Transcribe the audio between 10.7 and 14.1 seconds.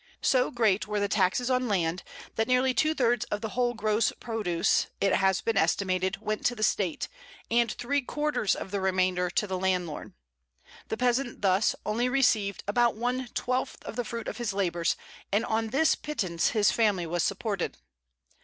The peasant thus only received about one twelfth of the